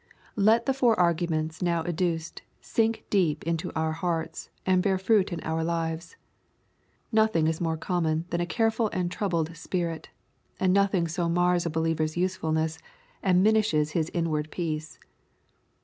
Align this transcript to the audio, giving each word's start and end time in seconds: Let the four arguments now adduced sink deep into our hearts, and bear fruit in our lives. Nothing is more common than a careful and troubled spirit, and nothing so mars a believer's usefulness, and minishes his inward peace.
Let 0.35 0.65
the 0.65 0.73
four 0.73 0.99
arguments 0.99 1.61
now 1.61 1.83
adduced 1.83 2.41
sink 2.59 3.05
deep 3.11 3.43
into 3.43 3.71
our 3.75 3.91
hearts, 3.91 4.49
and 4.65 4.81
bear 4.81 4.97
fruit 4.97 5.31
in 5.31 5.39
our 5.41 5.63
lives. 5.63 6.15
Nothing 7.11 7.45
is 7.45 7.61
more 7.61 7.77
common 7.77 8.25
than 8.31 8.41
a 8.41 8.47
careful 8.47 8.89
and 8.93 9.11
troubled 9.11 9.55
spirit, 9.55 10.09
and 10.59 10.73
nothing 10.73 11.07
so 11.07 11.29
mars 11.29 11.67
a 11.67 11.69
believer's 11.69 12.17
usefulness, 12.17 12.79
and 13.21 13.43
minishes 13.45 13.91
his 13.91 14.09
inward 14.11 14.49
peace. 14.49 14.97